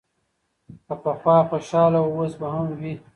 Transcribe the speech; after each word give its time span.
که 0.87 0.93
پخوا 1.03 1.37
خوشاله 1.49 1.99
و، 2.03 2.07
اوس 2.15 2.33
به 2.39 2.47
هم 2.53 2.65
وي. 2.79 2.93